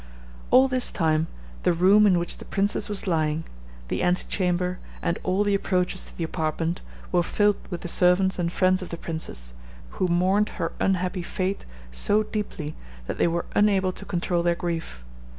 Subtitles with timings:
[0.49, 1.27] All this time,
[1.61, 3.43] the room in which the princess was lying,
[3.87, 6.81] the antechamber, and all the approaches to the apartment,
[7.11, 9.53] were filled with the servants and friends of the princess,
[10.01, 12.73] who mourned her unhappy fate so deeply
[13.05, 15.03] that they were unable to control their grief.